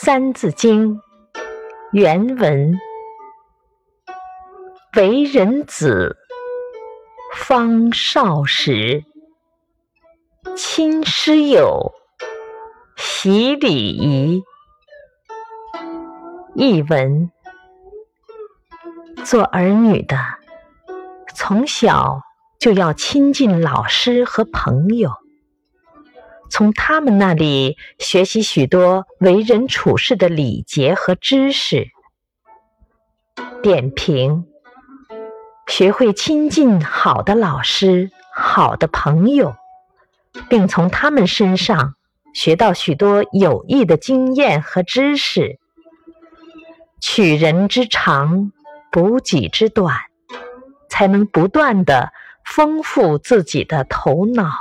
[0.00, 0.96] 三字经》
[1.92, 2.78] 原文：
[4.96, 6.16] 为人子，
[7.32, 9.04] 方少时，
[10.56, 11.92] 亲师友，
[12.96, 14.42] 习礼仪。
[16.56, 17.30] 译文：
[19.24, 20.18] 做儿女的，
[21.34, 22.20] 从小
[22.58, 25.12] 就要亲近老师和朋友。
[26.50, 31.88] 从他们那里学习许多为人处事的礼节和知识。
[33.62, 34.46] 点评：
[35.66, 39.56] 学会亲近好的老师、好的朋友，
[40.48, 41.94] 并从他们身上
[42.34, 45.58] 学到许多有益的经验和知识。
[47.00, 48.52] 取人之长，
[48.92, 49.96] 补己之短，
[50.88, 52.12] 才能不断的
[52.44, 54.52] 丰富自己的头脑。